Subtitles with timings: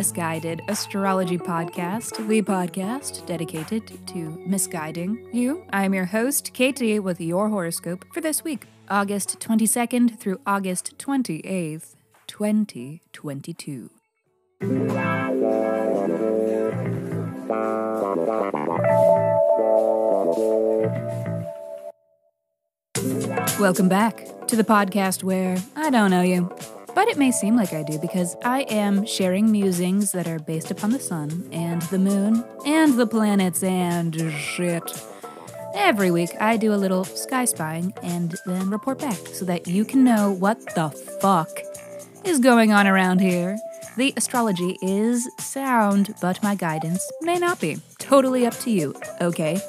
[0.00, 5.62] Miss Guided Astrology Podcast, the podcast dedicated to misguiding you.
[5.74, 11.96] I'm your host, Katie, with your horoscope for this week, August 22nd through August 28th,
[12.28, 13.90] 2022.
[23.60, 26.50] Welcome back to the podcast where I don't know you,
[26.94, 30.70] but it may seem like I do because I am sharing musings that are based
[30.70, 34.82] upon the sun and the moon and the planets and shit.
[35.74, 39.84] Every week, I do a little sky spying and then report back so that you
[39.84, 40.90] can know what the
[41.20, 41.50] fuck
[42.24, 43.58] is going on around here.
[43.96, 47.78] The astrology is sound, but my guidance may not be.
[47.98, 49.60] Totally up to you, okay?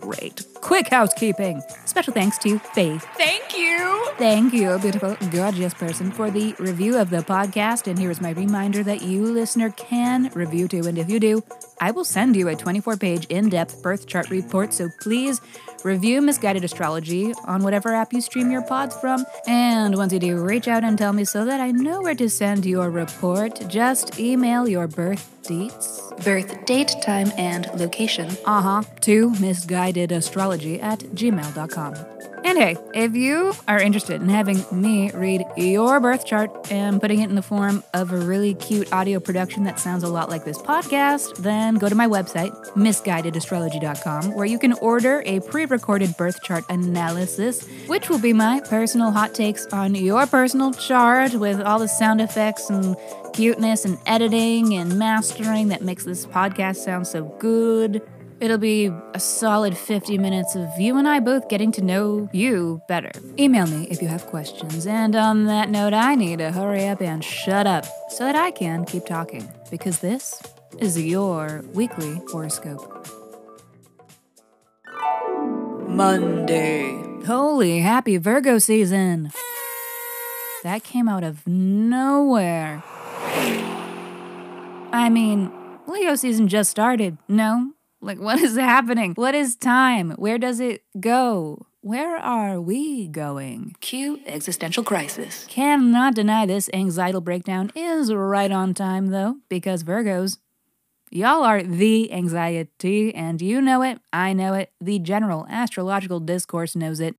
[0.00, 0.51] Great.
[0.62, 1.60] Quick housekeeping.
[1.86, 3.04] Special thanks to Faith.
[3.16, 4.06] Thank you.
[4.16, 7.88] Thank you, beautiful, gorgeous person, for the review of the podcast.
[7.88, 10.86] And here is my reminder that you, listener, can review too.
[10.86, 11.42] And if you do,
[11.80, 14.72] I will send you a 24 page in depth birth chart report.
[14.72, 15.40] So please
[15.82, 19.26] review Miss Guided Astrology on whatever app you stream your pods from.
[19.48, 22.30] And once you do, reach out and tell me so that I know where to
[22.30, 23.68] send your report.
[23.68, 28.30] Just email your birth dates, birth date, time, and location.
[28.44, 28.82] Uh huh.
[29.02, 31.94] To missguidedastrology at gmail.com.
[32.44, 37.20] And hey, if you are interested in having me read your birth chart and putting
[37.20, 40.44] it in the form of a really cute audio production that sounds a lot like
[40.44, 46.16] this podcast, then go to my website, missguidedastrology.com, where you can order a pre recorded
[46.16, 51.60] birth chart analysis, which will be my personal hot takes on your personal chart with
[51.60, 52.96] all the sound effects and
[53.32, 58.02] cuteness and editing and mastering that makes this podcast sound so good.
[58.40, 62.82] It'll be a solid 50 minutes of you and I both getting to know you
[62.88, 63.12] better.
[63.38, 64.86] Email me if you have questions.
[64.86, 68.50] And on that note, I need to hurry up and shut up so that I
[68.50, 69.48] can keep talking.
[69.70, 70.42] Because this
[70.78, 73.06] is your weekly horoscope.
[75.88, 77.00] Monday.
[77.26, 79.30] Holy happy Virgo season!
[80.64, 82.82] That came out of nowhere.
[84.92, 85.50] I mean,
[85.86, 87.72] Leo season just started, no?
[88.00, 89.14] Like, what is happening?
[89.14, 90.12] What is time?
[90.12, 91.66] Where does it go?
[91.80, 93.74] Where are we going?
[93.80, 95.46] Cue existential crisis.
[95.48, 100.38] Cannot deny this anxietal breakdown is right on time, though, because Virgos,
[101.10, 106.76] y'all are the anxiety, and you know it, I know it, the general astrological discourse
[106.76, 107.16] knows it.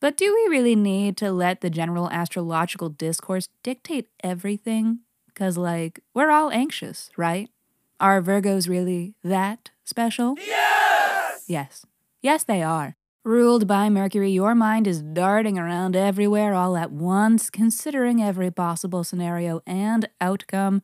[0.00, 5.00] But do we really need to let the general astrological discourse dictate everything?
[5.36, 7.50] Because, like, we're all anxious, right?
[8.00, 10.34] Are Virgos really that special?
[10.38, 11.44] Yes!
[11.46, 11.84] Yes.
[12.22, 12.96] Yes, they are.
[13.22, 19.04] Ruled by Mercury, your mind is darting around everywhere all at once, considering every possible
[19.04, 20.80] scenario and outcome.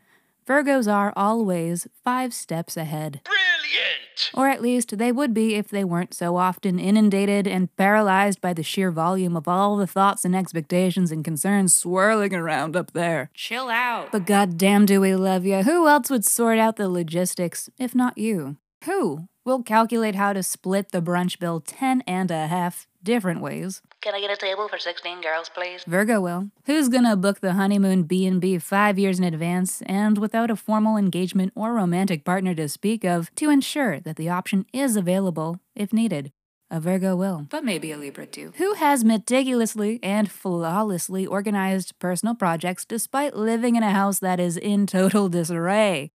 [0.47, 3.23] Virgos are always five steps ahead.
[3.25, 4.12] Brilliant!
[4.35, 8.53] Or at least they would be if they weren't so often inundated and paralyzed by
[8.53, 13.31] the sheer volume of all the thoughts and expectations and concerns swirling around up there.
[13.35, 14.13] Chill out.
[14.13, 15.63] But goddamn do we love you.
[15.63, 18.57] Who else would sort out the logistics if not you?
[18.85, 23.83] Who will calculate how to split the brunch bill ten and a half different ways?
[24.01, 25.85] Can I get a table for 16 girls, please?
[25.87, 26.51] Virgo will.
[26.67, 31.53] Who's gonna book the honeymoon B&B 5 years in advance and without a formal engagement
[31.55, 36.33] or romantic partner to speak of to ensure that the option is available if needed?
[36.69, 37.47] A Virgo will.
[37.51, 38.53] But maybe a Libra too.
[38.57, 44.57] Who has meticulously and flawlessly organized personal projects despite living in a house that is
[44.57, 46.11] in total disarray?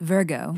[0.00, 0.56] Virgo.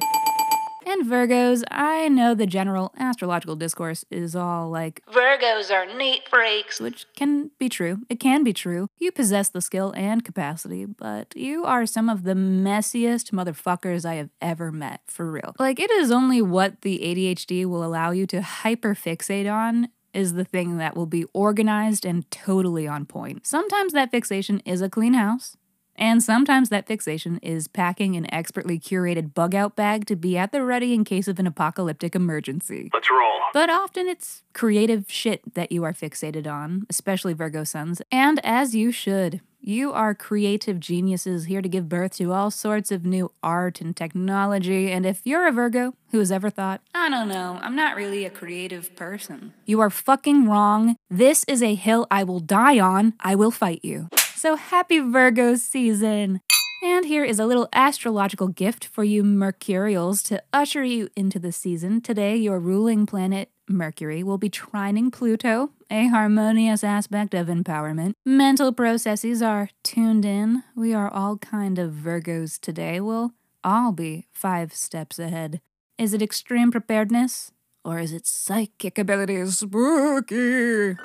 [0.87, 6.81] And Virgos, I know the general astrological discourse is all like, Virgos are neat freaks.
[6.81, 8.01] which can be true.
[8.09, 8.89] It can be true.
[8.99, 14.15] You possess the skill and capacity, but you are some of the messiest motherfuckers I
[14.15, 15.55] have ever met, for real.
[15.59, 20.45] Like, it is only what the ADHD will allow you to hyperfixate on is the
[20.45, 23.47] thing that will be organized and totally on point.
[23.47, 25.57] Sometimes that fixation is a clean house.
[25.97, 30.53] And sometimes that fixation is packing an expertly curated bug out bag to be at
[30.53, 32.91] the ready in case of an apocalyptic emergency.
[32.93, 33.41] Let's roll.
[33.53, 38.75] But often it's creative shit that you are fixated on, especially Virgo suns, and as
[38.75, 39.41] you should.
[39.65, 43.97] You are creative geniuses here to give birth to all sorts of new art and
[43.97, 47.95] technology, and if you're a Virgo who has ever thought, I don't know, I'm not
[47.95, 50.97] really a creative person, you are fucking wrong.
[51.09, 53.15] This is a hill I will die on.
[53.21, 54.09] I will fight you.
[54.43, 56.41] So happy Virgo season!
[56.83, 61.53] And here is a little astrological gift for you Mercurials to usher you into the
[61.53, 62.01] season.
[62.01, 68.15] Today, your ruling planet, Mercury, will be trining Pluto, a harmonious aspect of empowerment.
[68.27, 70.65] Mental processes are tuned in.
[70.75, 72.99] We are all kind of Virgos today.
[72.99, 75.61] We'll all be five steps ahead.
[75.99, 77.53] Is it extreme preparedness?
[77.85, 79.59] Or is it psychic abilities?
[79.59, 80.97] Spooky!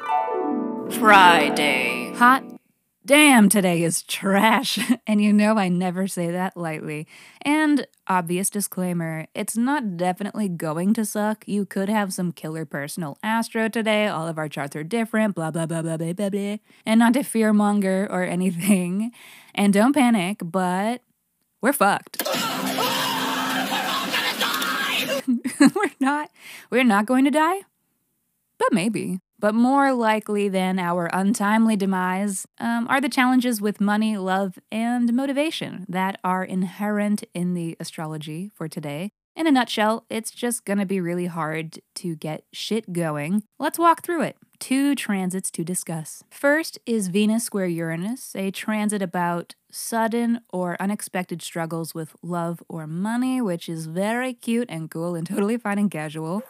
[0.89, 2.13] Friday.
[2.15, 2.56] Hot
[3.07, 4.77] damn, today is trash.
[5.07, 7.07] and you know I never say that lightly.
[7.41, 11.45] And obvious disclaimer it's not definitely going to suck.
[11.47, 14.07] You could have some killer personal astro today.
[14.07, 16.57] All of our charts are different, blah, blah, blah, blah, blah, blah, blah.
[16.85, 19.11] And not to fearmonger or anything.
[19.55, 21.01] And don't panic, but
[21.61, 22.23] we're fucked.
[25.27, 26.29] we're not
[26.69, 27.61] we're not going to die
[28.57, 34.17] but maybe but more likely than our untimely demise um, are the challenges with money
[34.17, 40.31] love and motivation that are inherent in the astrology for today in a nutshell it's
[40.31, 45.51] just to be really hard to get shit going let's walk through it two transits
[45.51, 46.23] to discuss.
[46.29, 52.87] First is Venus square Uranus, a transit about sudden or unexpected struggles with love or
[52.87, 56.43] money, which is very cute and cool and totally fine and casual.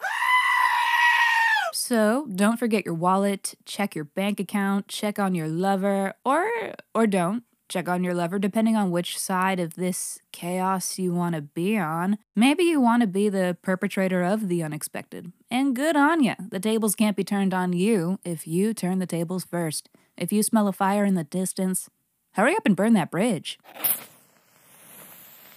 [1.88, 6.50] So, don't forget your wallet, check your bank account, check on your lover or
[6.94, 11.34] or don't check on your lover depending on which side of this chaos you want
[11.34, 12.18] to be on.
[12.36, 15.32] Maybe you want to be the perpetrator of the unexpected.
[15.50, 16.34] And good on ya.
[16.50, 19.88] The tables can't be turned on you if you turn the tables first.
[20.14, 21.88] If you smell a fire in the distance,
[22.32, 23.58] hurry up and burn that bridge.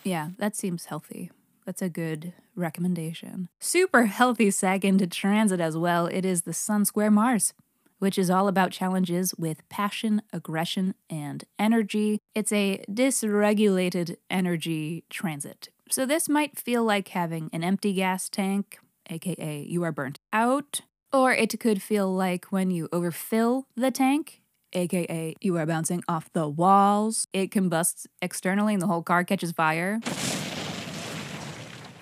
[0.06, 1.30] Yeah, that seems healthy.
[1.66, 3.50] That's a good recommendation.
[3.60, 6.08] Super healthy second transit as well.
[6.08, 7.54] It is the Sun Square Mars
[8.02, 12.18] which is all about challenges with passion, aggression, and energy.
[12.34, 15.70] It's a dysregulated energy transit.
[15.92, 20.82] So, this might feel like having an empty gas tank, aka you are burnt out,
[21.14, 24.42] or it could feel like when you overfill the tank,
[24.74, 29.52] aka you are bouncing off the walls, it combusts externally and the whole car catches
[29.52, 30.00] fire.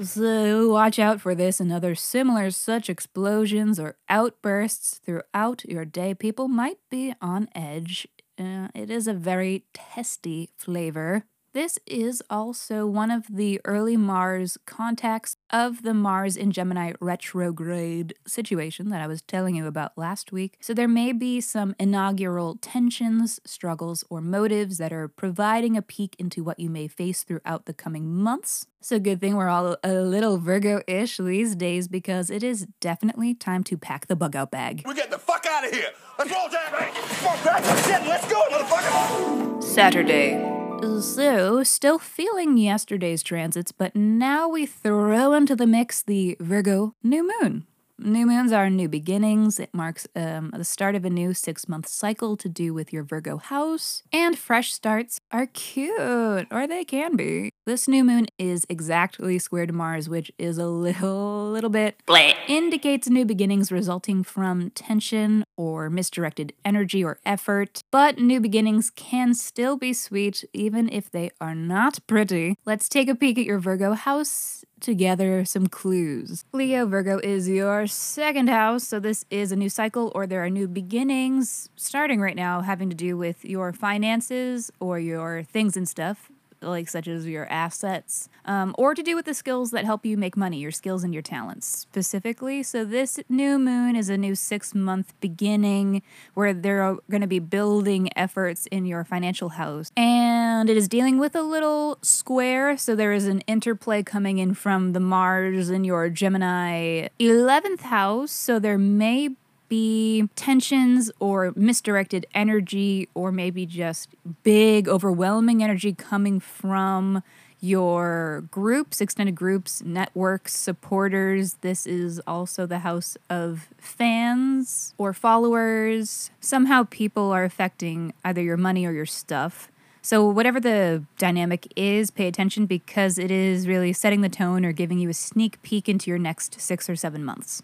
[0.02, 6.14] So watch out for this and other similar such explosions or outbursts throughout your day.
[6.14, 8.08] People might be on edge.
[8.38, 11.26] Uh, it is a very testy flavor.
[11.52, 18.14] This is also one of the early Mars contacts of the Mars in Gemini retrograde
[18.28, 20.58] situation that I was telling you about last week.
[20.62, 26.16] So there may be some inaugural tensions, struggles, or motives that are providing a peek
[26.20, 28.68] into what you may face throughout the coming months.
[28.82, 33.64] So good thing we're all a little Virgo-ish these days because it is definitely time
[33.66, 34.84] to pack the bug out bag.
[34.86, 35.90] We get the fuck out of here.
[36.20, 36.70] Let's roll down.
[36.72, 38.08] Come on, back to shit.
[38.08, 39.64] Let's go, motherfucker.
[39.64, 40.49] Saturday.
[40.80, 47.30] So, still feeling yesterday's transits, but now we throw into the mix the Virgo new
[47.42, 47.66] moon.
[48.02, 49.60] New moons are new beginnings.
[49.60, 53.04] It marks um, the start of a new six month cycle to do with your
[53.04, 54.04] Virgo house.
[54.14, 57.52] And fresh starts are cute, or they can be.
[57.66, 62.02] This new moon is exactly square to Mars, which is a little, little bit
[62.48, 67.84] indicates new beginnings resulting from tension or misdirected energy or effort.
[67.92, 72.56] But new beginnings can still be sweet, even if they are not pretty.
[72.66, 76.44] Let's take a peek at your Virgo house together some clues.
[76.52, 80.50] Leo Virgo is your second house, so this is a new cycle or there are
[80.50, 85.88] new beginnings starting right now having to do with your finances or your things and
[85.88, 86.32] stuff.
[86.62, 90.18] Like, such as your assets, um, or to do with the skills that help you
[90.18, 92.64] make money, your skills and your talents specifically.
[92.64, 96.02] So, this new moon is a new six month beginning
[96.34, 99.92] where there are going to be building efforts in your financial house.
[99.96, 102.78] And it is dealing with a little square.
[102.78, 108.32] So, there is an interplay coming in from the Mars in your Gemini 11th house.
[108.32, 109.30] So, there may
[109.70, 114.10] be tensions or misdirected energy, or maybe just
[114.44, 117.24] big, overwhelming energy coming from
[117.62, 121.56] your groups, extended groups, networks, supporters.
[121.62, 126.32] This is also the house of fans or followers.
[126.40, 129.70] Somehow people are affecting either your money or your stuff.
[130.02, 134.72] So, whatever the dynamic is, pay attention because it is really setting the tone or
[134.72, 137.62] giving you a sneak peek into your next six or seven months.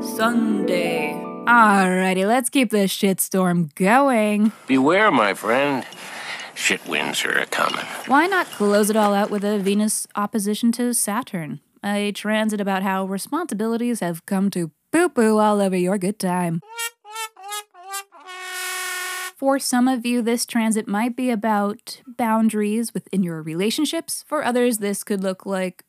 [0.00, 1.12] Sunday.
[1.46, 4.52] Alrighty, let's keep this shitstorm going.
[4.66, 5.84] Beware, my friend.
[6.54, 7.84] Shit winds are a coming.
[8.06, 11.60] Why not close it all out with a Venus opposition to Saturn?
[11.84, 16.60] A transit about how responsibilities have come to poo poo all over your good time.
[19.36, 24.24] For some of you, this transit might be about boundaries within your relationships.
[24.28, 25.82] For others, this could look like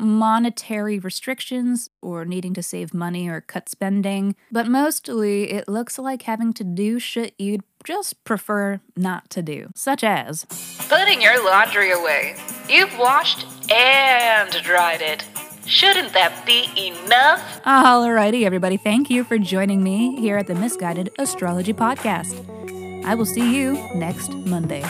[0.00, 4.34] monetary restrictions or needing to save money or cut spending.
[4.50, 9.70] But mostly, it looks like having to do shit you'd just prefer not to do,
[9.74, 10.44] such as
[10.88, 12.36] Putting your laundry away.
[12.68, 15.24] You've washed and dried it.
[15.66, 17.62] Shouldn't that be enough?
[17.64, 18.76] Alrighty, everybody.
[18.76, 22.34] Thank you for joining me here at the Miss Guided Astrology Podcast.
[23.04, 24.82] I will see you next Monday.